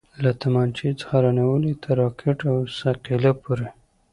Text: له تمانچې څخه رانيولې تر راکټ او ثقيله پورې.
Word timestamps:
له 0.23 0.31
تمانچې 0.41 0.89
څخه 0.99 1.15
رانيولې 1.25 1.73
تر 1.83 1.95
راکټ 2.01 2.37
او 2.51 2.57
ثقيله 2.79 3.31
پورې. 3.41 3.67